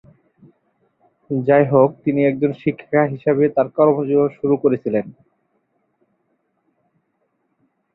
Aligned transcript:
যাইহোক, 1.29 1.89
তিনি 2.03 2.21
একজন 2.25 2.51
শিক্ষিকা 2.61 3.01
হিসাবে 3.13 3.43
তার 3.55 3.67
কর্মজীবন 3.77 4.29
শুরু 4.37 4.55
করেছিলেন। 4.63 5.05